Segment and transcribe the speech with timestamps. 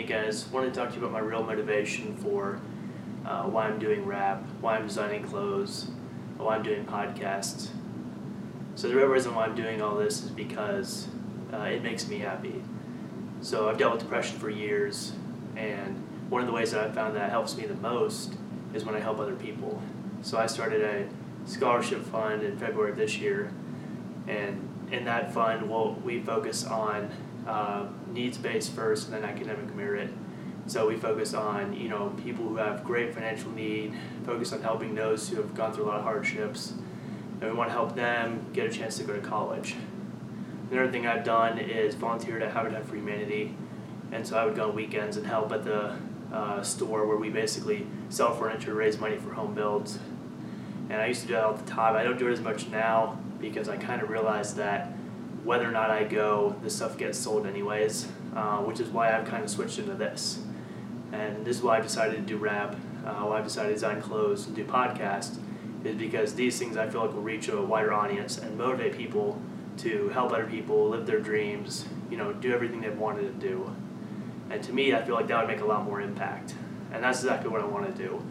[0.00, 2.58] Hey guys, wanted to talk to you about my real motivation for
[3.26, 5.90] uh, why I'm doing rap, why I'm designing clothes,
[6.38, 7.68] why I'm doing podcasts.
[8.76, 11.06] So the real reason why I'm doing all this is because
[11.52, 12.62] uh, it makes me happy.
[13.42, 15.12] So I've dealt with depression for years,
[15.54, 18.32] and one of the ways that I found that helps me the most
[18.72, 19.82] is when I help other people.
[20.22, 21.06] So I started a
[21.46, 23.52] scholarship fund in February of this year,
[24.26, 27.10] and in that fund, we'll, we focus on
[27.46, 30.10] uh, needs based first and then academic merit.
[30.66, 34.94] So we focus on you know people who have great financial need, focus on helping
[34.94, 36.74] those who have gone through a lot of hardships,
[37.40, 39.74] and we want to help them get a chance to go to college.
[40.70, 43.56] Another thing I've done is volunteered at Habitat for Humanity,
[44.12, 45.96] and so I would go on weekends and help at the
[46.32, 49.98] uh, store where we basically sell furniture, raise money for home builds.
[50.90, 51.96] And I used to do that all the time.
[51.96, 54.88] I don't do it as much now because I kind of realized that
[55.44, 59.24] whether or not I go, this stuff gets sold anyways, uh, which is why I've
[59.24, 60.40] kind of switched into this.
[61.12, 62.76] And this is why I decided to do rap,
[63.06, 65.38] uh, why I decided to design clothes and do podcasts,
[65.84, 69.40] is because these things I feel like will reach a wider audience and motivate people
[69.78, 73.74] to help other people live their dreams, you know, do everything they've wanted to do.
[74.50, 76.54] And to me, I feel like that would make a lot more impact.
[76.92, 78.22] And that's exactly what I want to do,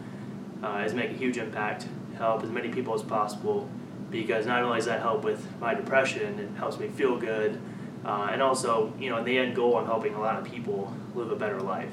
[0.62, 1.86] uh, is make a huge impact,
[2.20, 3.68] help as many people as possible,
[4.10, 7.60] because not only does that help with my depression, it helps me feel good,
[8.04, 10.94] uh, and also, you know, in the end goal, I'm helping a lot of people
[11.14, 11.92] live a better life.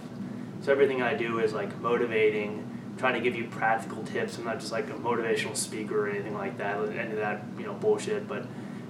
[0.61, 2.64] So everything I do is like motivating,
[2.98, 4.38] trying to give you practical tips.
[4.38, 7.66] I'm not just like a motivational speaker or anything like that, any of that, you
[7.66, 8.28] know, bullshit.
[8.28, 8.44] But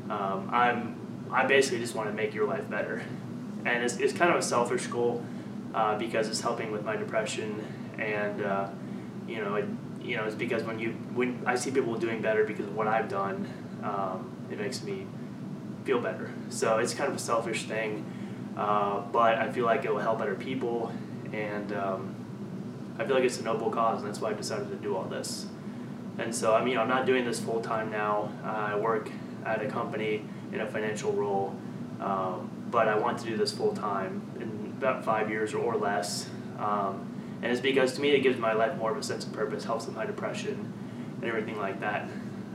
[0.10, 3.04] um, I'm, I basically just want to make your life better,
[3.66, 5.26] and it's, it's kind of a selfish goal
[5.74, 7.62] uh, because it's helping with my depression,
[8.00, 8.70] and uh,
[9.28, 9.66] you know, it,
[10.02, 12.88] you know, it's because when you when I see people doing better because of what
[12.88, 13.52] I've done,
[13.84, 15.06] um, it makes me
[15.84, 16.32] feel better.
[16.50, 18.06] So it's kind of a selfish thing,
[18.56, 20.92] uh, but I feel like it will help other people,
[21.34, 22.16] and um,
[22.98, 25.04] I feel like it's a noble cause, and that's why I decided to do all
[25.04, 25.48] this.
[26.18, 28.32] And so I mean, I'm not doing this full time now.
[28.44, 29.12] Uh, I work
[29.46, 31.56] at a company in a financial role,
[32.02, 35.76] um, but I want to do this full time in about five years or, or
[35.76, 36.30] less.
[36.60, 39.34] Um, and it's because to me it gives my life more of a sense of
[39.34, 40.74] purpose, helps with my depression,
[41.16, 42.10] and everything like that.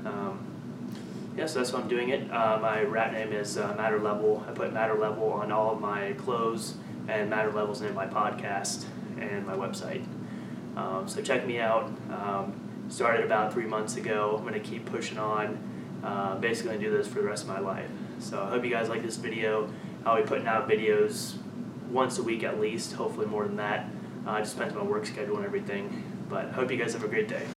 [0.04, 0.52] Um,
[1.36, 2.30] yeah, so that's why I'm doing it.
[2.30, 4.44] Uh, my rap name is uh, Matter Level.
[4.48, 6.74] I put Matter Level on all of my clothes,
[7.08, 8.84] and Matter Level's in my podcast
[9.18, 10.04] and my website.
[10.76, 11.84] Um, so check me out.
[12.10, 12.54] Um,
[12.88, 14.34] started about three months ago.
[14.36, 15.58] I'm going to keep pushing on.
[16.04, 17.88] Uh, basically, do this for the rest of my life.
[18.18, 19.72] So I hope you guys like this video.
[20.04, 21.34] I'll be putting out videos
[21.90, 23.86] once a week at least, hopefully more than that.
[24.26, 26.02] Uh, just depends on my work schedule and everything.
[26.28, 27.52] But hope you guys have a great day.